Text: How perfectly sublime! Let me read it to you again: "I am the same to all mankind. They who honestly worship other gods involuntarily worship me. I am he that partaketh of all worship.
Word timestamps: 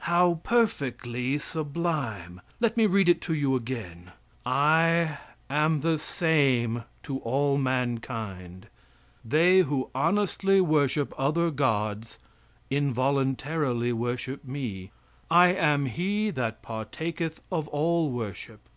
How 0.00 0.40
perfectly 0.42 1.38
sublime! 1.38 2.40
Let 2.58 2.76
me 2.76 2.86
read 2.86 3.08
it 3.08 3.20
to 3.20 3.34
you 3.34 3.54
again: 3.54 4.10
"I 4.44 5.18
am 5.48 5.80
the 5.80 5.96
same 5.96 6.82
to 7.04 7.18
all 7.20 7.56
mankind. 7.56 8.66
They 9.24 9.60
who 9.60 9.88
honestly 9.94 10.60
worship 10.60 11.14
other 11.16 11.52
gods 11.52 12.18
involuntarily 12.68 13.92
worship 13.92 14.44
me. 14.44 14.90
I 15.30 15.54
am 15.54 15.86
he 15.86 16.30
that 16.30 16.62
partaketh 16.64 17.40
of 17.52 17.68
all 17.68 18.10
worship. 18.10 18.68